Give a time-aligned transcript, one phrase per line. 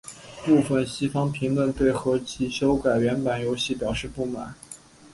[0.43, 4.55] 部分西方评论对合辑修改原版游戏表示不满。